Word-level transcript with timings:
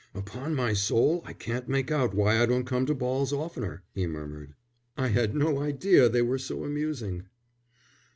"Upon 0.15 0.55
my 0.55 0.73
soul, 0.73 1.21
I 1.27 1.33
can't 1.33 1.69
make 1.69 1.91
out 1.91 2.15
why 2.15 2.41
I 2.41 2.47
don't 2.47 2.65
come 2.65 2.87
to 2.87 2.95
balls 2.95 3.31
oftener," 3.31 3.83
he 3.93 4.07
murmured. 4.07 4.55
"I 4.97 5.09
had 5.09 5.35
no 5.35 5.59
idea 5.59 6.09
they 6.09 6.23
were 6.23 6.39
so 6.39 6.63
amusing." 6.63 7.27